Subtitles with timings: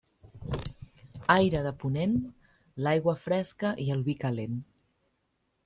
[1.33, 2.17] Aire de ponent,
[2.87, 4.59] l'aigua fresca i el vi calent.